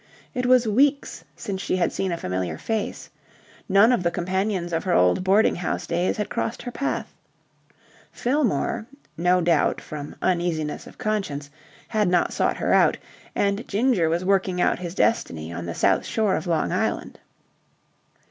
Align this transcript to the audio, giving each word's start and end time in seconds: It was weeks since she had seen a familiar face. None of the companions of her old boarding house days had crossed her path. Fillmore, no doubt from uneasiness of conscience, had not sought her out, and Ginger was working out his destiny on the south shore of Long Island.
It 0.33 0.47
was 0.47 0.67
weeks 0.67 1.25
since 1.35 1.61
she 1.61 1.75
had 1.75 1.93
seen 1.93 2.11
a 2.11 2.17
familiar 2.17 2.57
face. 2.57 3.11
None 3.69 3.91
of 3.91 4.01
the 4.01 4.09
companions 4.09 4.73
of 4.73 4.83
her 4.85 4.93
old 4.93 5.23
boarding 5.23 5.57
house 5.57 5.85
days 5.85 6.17
had 6.17 6.27
crossed 6.27 6.63
her 6.63 6.71
path. 6.71 7.13
Fillmore, 8.11 8.87
no 9.15 9.41
doubt 9.41 9.79
from 9.79 10.15
uneasiness 10.19 10.87
of 10.87 10.97
conscience, 10.97 11.51
had 11.89 12.07
not 12.07 12.33
sought 12.33 12.57
her 12.57 12.73
out, 12.73 12.97
and 13.35 13.67
Ginger 13.67 14.09
was 14.09 14.25
working 14.25 14.59
out 14.59 14.79
his 14.79 14.95
destiny 14.95 15.53
on 15.53 15.67
the 15.67 15.75
south 15.75 16.03
shore 16.03 16.35
of 16.35 16.47
Long 16.47 16.71
Island. 16.71 17.19